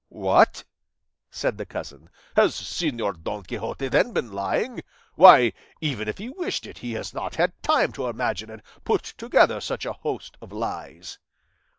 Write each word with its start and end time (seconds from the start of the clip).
"What!" 0.09 0.63
said 1.29 1.59
the 1.59 1.65
cousin, 1.67 2.09
"has 2.35 2.55
Señor 2.55 3.21
Don 3.21 3.43
Quixote, 3.43 3.87
then, 3.87 4.13
been 4.13 4.33
lying? 4.33 4.81
Why, 5.13 5.53
even 5.79 6.07
if 6.07 6.17
he 6.17 6.29
wished 6.29 6.65
it 6.65 6.79
he 6.79 6.93
has 6.93 7.13
not 7.13 7.35
had 7.35 7.53
time 7.61 7.91
to 7.91 8.07
imagine 8.07 8.49
and 8.49 8.63
put 8.83 9.03
together 9.03 9.61
such 9.61 9.85
a 9.85 9.93
host 9.93 10.37
of 10.41 10.51
lies." 10.51 11.19